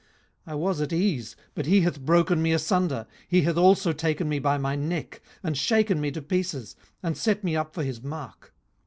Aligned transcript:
18:016:012 0.47 0.51
I 0.51 0.55
was 0.55 0.81
at 0.81 0.93
ease, 0.93 1.35
but 1.53 1.65
he 1.67 1.81
hath 1.81 1.99
broken 2.01 2.41
me 2.41 2.51
asunder: 2.53 3.05
he 3.27 3.43
hath 3.43 3.55
also 3.55 3.93
taken 3.93 4.27
me 4.27 4.39
by 4.39 4.57
my 4.57 4.75
neck, 4.75 5.21
and 5.43 5.55
shaken 5.55 6.01
me 6.01 6.09
to 6.09 6.23
pieces, 6.23 6.75
and 7.03 7.15
set 7.15 7.43
me 7.43 7.55
up 7.55 7.75
for 7.75 7.83
his 7.83 8.01
mark. 8.01 8.51